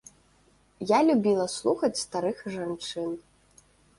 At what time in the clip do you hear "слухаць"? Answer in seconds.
1.57-2.01